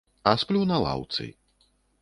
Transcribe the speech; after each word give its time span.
А 0.31 0.31
сплю 0.43 0.63
на 0.71 0.81
лаўцы. 0.85 1.31